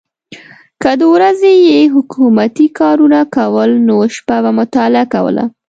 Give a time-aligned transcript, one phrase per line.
[0.81, 5.43] که د ورځې یې حکومتي کارونه کول نو شپه به مطالعه کوله.